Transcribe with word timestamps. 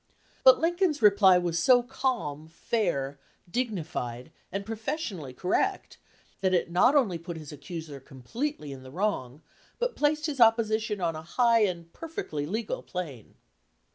But 0.43 0.57
Lincoln's 0.59 1.03
reply 1.03 1.37
was 1.37 1.59
so 1.61 1.83
calm, 1.83 2.47
fair, 2.47 3.19
dignified, 3.47 4.31
and 4.51 4.65
professionally 4.65 5.31
correct 5.31 5.99
that 6.39 6.55
it 6.55 6.71
not 6.71 6.95
only 6.95 7.19
put 7.19 7.37
his 7.37 7.51
accuser 7.51 7.99
completely 7.99 8.71
in 8.71 8.81
the 8.81 8.89
wrong, 8.89 9.43
but 9.77 9.95
placed 9.95 10.25
his 10.25 10.41
opposition 10.41 11.01
on 11.01 11.15
a 11.15 11.21
high 11.21 11.59
and 11.65 11.93
perfectly 11.93 12.47
legal 12.47 12.81
plane. 12.81 13.35